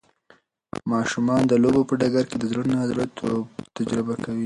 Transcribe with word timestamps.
ماشومان 0.91 1.41
د 1.47 1.53
لوبو 1.63 1.81
په 1.89 1.93
ډګر 1.99 2.25
کې 2.29 2.37
د 2.39 2.43
زړه 2.51 2.63
نا 2.73 2.81
زړه 2.91 3.05
توب 3.17 3.45
تجربه 3.77 4.15
کوي. 4.23 4.39